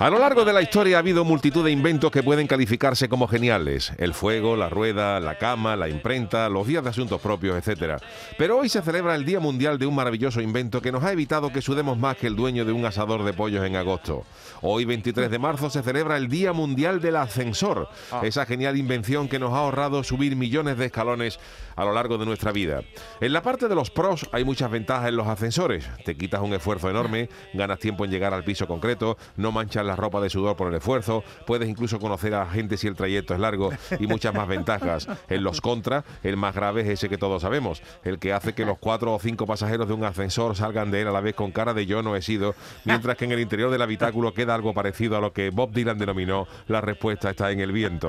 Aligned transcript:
A 0.00 0.10
lo 0.10 0.20
largo 0.20 0.44
de 0.44 0.52
la 0.52 0.62
historia 0.62 0.96
ha 0.96 1.00
habido 1.00 1.24
multitud 1.24 1.64
de 1.64 1.72
inventos 1.72 2.12
que 2.12 2.22
pueden 2.22 2.46
calificarse 2.46 3.08
como 3.08 3.26
geniales. 3.26 3.92
El 3.98 4.14
fuego, 4.14 4.54
la 4.54 4.68
rueda, 4.68 5.18
la 5.18 5.38
cama, 5.38 5.74
la 5.74 5.88
imprenta, 5.88 6.48
los 6.48 6.68
días 6.68 6.84
de 6.84 6.90
asuntos 6.90 7.20
propios, 7.20 7.56
etc. 7.56 8.00
Pero 8.38 8.58
hoy 8.58 8.68
se 8.68 8.80
celebra 8.80 9.16
el 9.16 9.24
Día 9.24 9.40
Mundial 9.40 9.76
de 9.76 9.86
un 9.86 9.96
maravilloso 9.96 10.40
invento 10.40 10.80
que 10.80 10.92
nos 10.92 11.02
ha 11.02 11.10
evitado 11.10 11.50
que 11.50 11.62
sudemos 11.62 11.98
más 11.98 12.16
que 12.16 12.28
el 12.28 12.36
dueño 12.36 12.64
de 12.64 12.70
un 12.70 12.86
asador 12.86 13.24
de 13.24 13.32
pollos 13.32 13.66
en 13.66 13.74
agosto. 13.74 14.24
Hoy, 14.62 14.84
23 14.84 15.32
de 15.32 15.38
marzo, 15.40 15.68
se 15.68 15.82
celebra 15.82 16.16
el 16.16 16.28
Día 16.28 16.52
Mundial 16.52 17.00
del 17.00 17.16
Ascensor, 17.16 17.88
esa 18.22 18.46
genial 18.46 18.76
invención 18.76 19.28
que 19.28 19.40
nos 19.40 19.52
ha 19.52 19.58
ahorrado 19.58 20.04
subir 20.04 20.36
millones 20.36 20.78
de 20.78 20.86
escalones 20.86 21.40
a 21.74 21.84
lo 21.84 21.92
largo 21.92 22.18
de 22.18 22.26
nuestra 22.26 22.52
vida. 22.52 22.82
En 23.20 23.32
la 23.32 23.42
parte 23.42 23.66
de 23.66 23.74
los 23.74 23.90
pros 23.90 24.28
hay 24.30 24.44
muchas 24.44 24.70
ventajas 24.70 25.08
en 25.08 25.16
los 25.16 25.26
ascensores. 25.26 25.90
Te 26.04 26.16
quitas 26.16 26.40
un 26.40 26.54
esfuerzo 26.54 26.88
enorme, 26.88 27.28
ganas 27.52 27.80
tiempo 27.80 28.04
en 28.04 28.12
llegar 28.12 28.32
al 28.32 28.44
piso 28.44 28.68
concreto, 28.68 29.18
no 29.36 29.50
manchas 29.50 29.87
la 29.88 29.96
ropa 29.96 30.20
de 30.20 30.30
sudor 30.30 30.56
por 30.56 30.68
el 30.68 30.74
esfuerzo, 30.74 31.24
puedes 31.46 31.68
incluso 31.68 31.98
conocer 31.98 32.34
a 32.34 32.44
la 32.44 32.50
gente 32.50 32.76
si 32.76 32.86
el 32.86 32.94
trayecto 32.94 33.34
es 33.34 33.40
largo 33.40 33.70
y 33.98 34.06
muchas 34.06 34.34
más 34.34 34.46
ventajas. 34.46 35.08
En 35.28 35.42
los 35.42 35.60
contra, 35.60 36.04
el 36.22 36.36
más 36.36 36.54
grave 36.54 36.82
es 36.82 36.88
ese 36.88 37.08
que 37.08 37.18
todos 37.18 37.42
sabemos, 37.42 37.82
el 38.04 38.18
que 38.18 38.32
hace 38.32 38.54
que 38.54 38.64
los 38.64 38.78
cuatro 38.78 39.14
o 39.14 39.18
cinco 39.18 39.46
pasajeros 39.46 39.88
de 39.88 39.94
un 39.94 40.04
ascensor 40.04 40.56
salgan 40.56 40.90
de 40.90 41.02
él 41.02 41.08
a 41.08 41.12
la 41.12 41.20
vez 41.20 41.34
con 41.34 41.50
cara 41.50 41.74
de 41.74 41.86
yo 41.86 42.02
no 42.02 42.14
he 42.14 42.22
sido, 42.22 42.54
mientras 42.84 43.16
que 43.16 43.24
en 43.24 43.32
el 43.32 43.40
interior 43.40 43.70
del 43.70 43.82
habitáculo 43.82 44.32
queda 44.32 44.54
algo 44.54 44.74
parecido 44.74 45.16
a 45.16 45.20
lo 45.20 45.32
que 45.32 45.50
Bob 45.50 45.72
Dylan 45.72 45.98
denominó 45.98 46.46
la 46.66 46.80
respuesta 46.80 47.30
está 47.30 47.50
en 47.50 47.60
el 47.60 47.72
viento. 47.72 48.08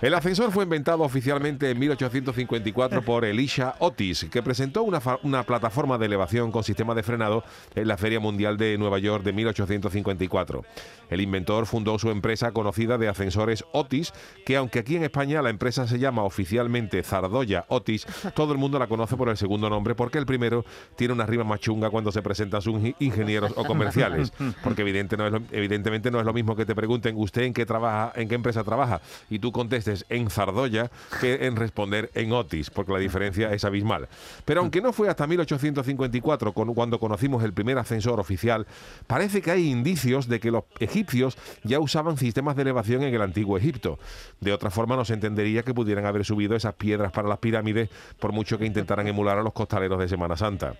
El 0.00 0.14
ascensor 0.14 0.50
fue 0.50 0.64
inventado 0.64 1.02
oficialmente 1.02 1.70
en 1.70 1.78
1854 1.78 3.02
por 3.02 3.24
Elisha 3.24 3.74
Otis, 3.78 4.26
que 4.30 4.42
presentó 4.42 4.82
una, 4.82 5.00
una 5.22 5.42
plataforma 5.44 5.98
de 5.98 6.06
elevación 6.06 6.50
con 6.50 6.64
sistema 6.64 6.94
de 6.94 7.02
frenado 7.02 7.44
en 7.74 7.88
la 7.88 7.96
Feria 7.96 8.20
Mundial 8.20 8.56
de 8.56 8.78
Nueva 8.78 8.98
York 8.98 9.24
de 9.24 9.32
1854. 9.32 10.64
El 11.12 11.20
inventor 11.20 11.66
fundó 11.66 11.98
su 11.98 12.10
empresa 12.10 12.52
conocida 12.52 12.96
de 12.96 13.06
ascensores 13.06 13.64
Otis, 13.72 14.14
que 14.46 14.56
aunque 14.56 14.78
aquí 14.78 14.96
en 14.96 15.04
España 15.04 15.42
la 15.42 15.50
empresa 15.50 15.86
se 15.86 15.98
llama 15.98 16.24
oficialmente 16.24 17.02
Zardoya 17.02 17.66
Otis, 17.68 18.06
todo 18.34 18.52
el 18.52 18.58
mundo 18.58 18.78
la 18.78 18.86
conoce 18.86 19.14
por 19.16 19.28
el 19.28 19.36
segundo 19.36 19.68
nombre 19.68 19.94
porque 19.94 20.16
el 20.16 20.24
primero 20.24 20.64
tiene 20.96 21.12
una 21.12 21.26
rima 21.26 21.44
más 21.44 21.60
chunga 21.60 21.90
cuando 21.90 22.10
se 22.12 22.22
presenta 22.22 22.56
a 22.58 22.60
sus 22.62 22.80
ingenieros 22.98 23.52
o 23.56 23.64
comerciales, 23.66 24.32
porque 24.64 24.80
evidente 24.80 25.18
no 25.18 25.26
es 25.26 25.34
evidentemente 25.52 26.10
no 26.10 26.18
es 26.18 26.24
lo 26.24 26.32
mismo 26.32 26.56
que 26.56 26.64
te 26.64 26.74
pregunten 26.74 27.14
usted 27.18 27.42
en 27.42 27.52
qué 27.52 27.66
trabaja, 27.66 28.18
en 28.18 28.28
qué 28.28 28.34
empresa 28.34 28.64
trabaja 28.64 29.02
y 29.28 29.38
tú 29.38 29.52
contestes 29.52 30.06
en 30.08 30.30
Zardoya 30.30 30.90
que 31.20 31.46
en 31.46 31.56
responder 31.56 32.10
en 32.14 32.32
Otis, 32.32 32.70
porque 32.70 32.92
la 32.92 32.98
diferencia 32.98 33.52
es 33.52 33.64
abismal. 33.64 34.08
Pero 34.46 34.60
aunque 34.60 34.80
no 34.80 34.94
fue 34.94 35.10
hasta 35.10 35.26
1854 35.26 36.52
cuando 36.52 36.98
conocimos 36.98 37.44
el 37.44 37.52
primer 37.52 37.76
ascensor 37.76 38.18
oficial, 38.18 38.66
parece 39.06 39.42
que 39.42 39.50
hay 39.50 39.70
indicios 39.70 40.26
de 40.26 40.40
que 40.40 40.50
los 40.50 40.64
egipcios 40.80 41.01
ya 41.64 41.80
usaban 41.80 42.16
sistemas 42.16 42.56
de 42.56 42.62
elevación 42.62 43.02
en 43.02 43.14
el 43.14 43.22
antiguo 43.22 43.56
Egipto. 43.56 43.98
De 44.40 44.52
otra 44.52 44.70
forma 44.70 44.96
no 44.96 45.04
se 45.04 45.14
entendería 45.14 45.62
que 45.62 45.74
pudieran 45.74 46.06
haber 46.06 46.24
subido 46.24 46.56
esas 46.56 46.74
piedras 46.74 47.12
para 47.12 47.28
las 47.28 47.38
pirámides 47.38 47.88
por 48.18 48.32
mucho 48.32 48.58
que 48.58 48.66
intentaran 48.66 49.06
emular 49.06 49.38
a 49.38 49.42
los 49.42 49.52
costaleros 49.52 49.98
de 49.98 50.08
Semana 50.08 50.36
Santa. 50.36 50.74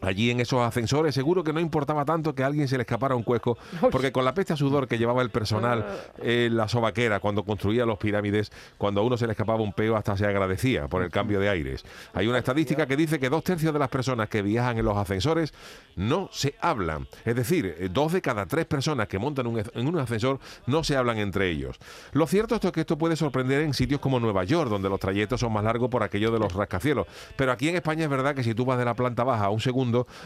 Allí 0.00 0.30
en 0.30 0.40
esos 0.40 0.60
ascensores 0.60 1.14
seguro 1.14 1.44
que 1.44 1.52
no 1.52 1.60
importaba 1.60 2.04
tanto 2.04 2.34
que 2.34 2.42
a 2.42 2.46
alguien 2.46 2.68
se 2.68 2.76
le 2.76 2.82
escapara 2.82 3.14
un 3.14 3.22
cuesco, 3.22 3.56
porque 3.90 4.12
con 4.12 4.24
la 4.24 4.34
peste 4.34 4.52
a 4.52 4.56
sudor 4.56 4.88
que 4.88 4.98
llevaba 4.98 5.22
el 5.22 5.30
personal 5.30 5.84
en 6.22 6.56
la 6.56 6.68
sobaquera 6.68 7.20
cuando 7.20 7.44
construía 7.44 7.86
los 7.86 7.98
pirámides, 7.98 8.52
cuando 8.78 9.00
a 9.00 9.04
uno 9.04 9.16
se 9.16 9.26
le 9.26 9.32
escapaba 9.32 9.62
un 9.62 9.72
peo 9.72 9.96
hasta 9.96 10.16
se 10.16 10.26
agradecía 10.26 10.88
por 10.88 11.02
el 11.02 11.10
cambio 11.10 11.40
de 11.40 11.48
aires. 11.48 11.84
Hay 12.12 12.26
una 12.26 12.38
estadística 12.38 12.86
que 12.86 12.96
dice 12.96 13.18
que 13.18 13.30
dos 13.30 13.44
tercios 13.44 13.72
de 13.72 13.78
las 13.78 13.88
personas 13.88 14.28
que 14.28 14.42
viajan 14.42 14.78
en 14.78 14.84
los 14.84 14.96
ascensores 14.96 15.52
no 15.96 16.28
se 16.32 16.54
hablan. 16.60 17.06
Es 17.24 17.36
decir, 17.36 17.90
dos 17.92 18.12
de 18.12 18.20
cada 18.20 18.46
tres 18.46 18.66
personas 18.66 19.08
que 19.08 19.18
montan 19.18 19.46
en 19.74 19.88
un 19.88 19.98
ascensor 19.98 20.38
no 20.66 20.84
se 20.84 20.96
hablan 20.96 21.18
entre 21.18 21.50
ellos. 21.50 21.78
Lo 22.12 22.26
cierto 22.26 22.56
es 22.56 22.72
que 22.72 22.80
esto 22.80 22.98
puede 22.98 23.16
sorprender 23.16 23.60
en 23.62 23.74
sitios 23.74 24.00
como 24.00 24.20
Nueva 24.20 24.44
York, 24.44 24.70
donde 24.70 24.88
los 24.88 25.00
trayectos 25.00 25.40
son 25.40 25.52
más 25.52 25.64
largos 25.64 25.88
por 25.90 26.02
aquello 26.02 26.30
de 26.30 26.38
los 26.38 26.52
rascacielos. 26.52 27.06
Pero 27.36 27.52
aquí 27.52 27.68
en 27.68 27.76
España 27.76 28.04
es 28.04 28.10
verdad 28.10 28.34
que 28.34 28.42
si 28.42 28.54
tú 28.54 28.64
vas 28.64 28.78
de 28.78 28.84
la 28.84 28.94
planta 28.94 29.24
baja 29.24 29.46
a 29.46 29.50
un 29.50 29.60
segundo, 29.60 29.83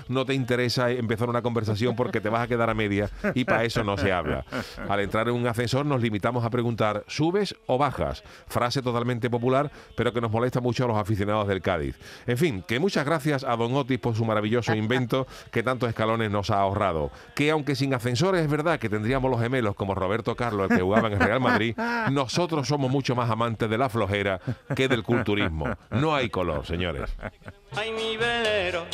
no 0.09 0.25
te 0.25 0.35
interesa 0.35 0.91
empezar 0.91 1.29
una 1.29 1.43
conversación 1.43 1.97
porque 1.97 2.21
te 2.21 2.29
vas 2.29 2.43
a 2.43 2.49
quedar 2.49 2.71
a 2.71 2.75
media 2.75 3.11
y 3.35 3.45
para 3.45 3.65
eso 3.65 3.85
no 3.85 3.97
se 3.97 4.13
habla. 4.13 4.45
Al 4.89 5.01
entrar 5.01 5.29
en 5.29 5.35
un 5.35 5.47
ascensor 5.47 5.87
nos 5.87 6.01
limitamos 6.01 6.45
a 6.45 6.51
preguntar, 6.51 7.05
¿subes 7.07 7.55
o 7.67 7.79
bajas? 7.79 8.23
Frase 8.47 8.83
totalmente 8.83 9.31
popular, 9.31 9.71
pero 9.97 10.13
que 10.13 10.21
nos 10.21 10.31
molesta 10.31 10.61
mucho 10.61 10.85
a 10.85 10.89
los 10.89 10.99
aficionados 10.99 11.49
del 11.49 11.63
Cádiz. 11.63 11.97
En 12.27 12.39
fin, 12.39 12.65
que 12.67 12.79
muchas 12.79 13.05
gracias 13.05 13.45
a 13.45 13.57
Don 13.57 13.75
Otis 13.75 13.99
por 13.99 14.15
su 14.15 14.25
maravilloso 14.25 14.75
invento 14.75 15.27
que 15.51 15.63
tantos 15.63 15.89
escalones 15.89 16.31
nos 16.31 16.51
ha 16.51 16.61
ahorrado. 16.61 17.11
Que 17.35 17.51
aunque 17.51 17.75
sin 17.75 17.95
ascensores 17.95 18.43
es 18.43 18.51
verdad 18.51 18.79
que 18.79 18.89
tendríamos 18.89 19.31
los 19.31 19.41
gemelos 19.41 19.75
como 19.75 19.95
Roberto 19.95 20.37
Carlos, 20.37 20.71
el 20.71 20.77
que 20.77 20.83
jugaba 20.83 21.09
en 21.09 21.15
el 21.15 21.21
Real 21.21 21.41
Madrid, 21.41 21.77
nosotros 22.11 22.69
somos 22.69 22.91
mucho 22.91 23.15
más 23.15 23.31
amantes 23.31 23.69
de 23.69 23.79
la 23.79 23.89
flojera 23.89 24.41
que 24.75 24.89
del 24.89 25.03
culturismo. 25.03 25.67
No 25.91 26.15
hay 26.15 26.31
color, 26.31 26.67
señores. 26.67 27.11
Ay, 27.73 27.93
mi 27.93 28.17
velero, 28.17 28.85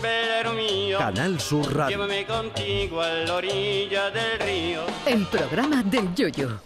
velero 0.00 0.52
mío. 0.52 0.98
Canal 0.98 1.40
Sur 1.40 1.74
Radio. 1.74 1.96
Llévame 1.96 2.26
contigo 2.26 3.00
a 3.00 3.08
la 3.08 3.34
orilla 3.34 4.10
del 4.10 4.38
río. 4.40 4.80
El 5.06 5.26
programa 5.26 5.82
del 5.82 6.14
yoyo. 6.14 6.58